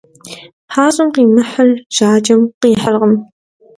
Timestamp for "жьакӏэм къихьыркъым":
1.95-3.13